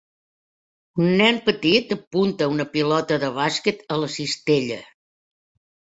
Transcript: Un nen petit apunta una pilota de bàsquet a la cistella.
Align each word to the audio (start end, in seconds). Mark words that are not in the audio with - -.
Un 1.01 1.11
nen 1.19 1.35
petit 1.49 1.93
apunta 1.97 2.49
una 2.53 2.67
pilota 2.77 3.19
de 3.25 3.31
bàsquet 3.39 3.85
a 3.97 4.03
la 4.05 4.11
cistella. 4.19 4.83